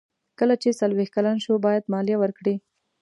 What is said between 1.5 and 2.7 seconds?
باید مالیه ورکړي.